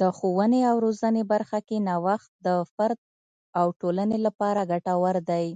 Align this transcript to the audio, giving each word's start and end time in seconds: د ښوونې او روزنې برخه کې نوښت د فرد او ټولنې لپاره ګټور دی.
د 0.00 0.02
ښوونې 0.16 0.60
او 0.70 0.76
روزنې 0.84 1.22
برخه 1.32 1.58
کې 1.68 1.84
نوښت 1.88 2.30
د 2.46 2.48
فرد 2.74 2.98
او 3.60 3.66
ټولنې 3.80 4.18
لپاره 4.26 4.68
ګټور 4.72 5.16
دی. 5.30 5.46